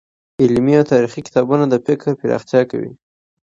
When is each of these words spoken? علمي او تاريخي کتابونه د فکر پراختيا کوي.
علمي 0.41 0.73
او 0.79 0.85
تاريخي 0.91 1.21
کتابونه 1.27 1.65
د 1.69 1.75
فکر 1.87 2.07
پراختيا 2.19 2.61
کوي. 2.71 2.91